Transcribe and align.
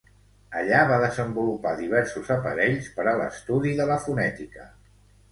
Allà 0.59 0.77
va 0.91 0.95
desenvolupar 1.01 1.73
diversos 1.81 2.31
aparells 2.35 2.87
per 2.95 3.05
a 3.11 3.13
l'estudi 3.19 3.75
de 3.81 3.87
la 3.91 3.99
fonètica. 4.07 4.65